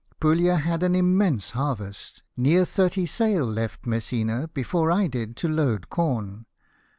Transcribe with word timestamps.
Puglia 0.19 0.55
had 0.55 0.81
an 0.81 0.95
im 0.95 1.15
mense 1.15 1.51
harvest, 1.51 2.23
near 2.35 2.65
thirty 2.65 3.05
sail 3.05 3.45
left 3.45 3.85
Messina 3.85 4.47
before 4.51 4.89
I 4.89 5.05
did 5.05 5.35
to 5.35 5.47
load 5.47 5.91
corn. 5.91 6.47